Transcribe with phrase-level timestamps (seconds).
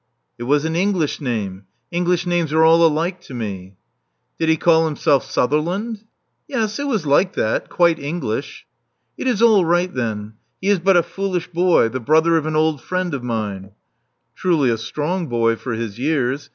[0.39, 1.65] *'It was an English name.
[1.91, 3.77] English names are all alike to me."
[4.39, 6.05] Did he call himself Sutherland?"
[6.47, 8.65] Yes, it was like that, quite English."
[9.15, 10.33] "It is all right then.
[10.59, 13.73] He is but a foolish boy, the brother of an old friend of mine."
[14.35, 16.49] Truly a strong boy for his years.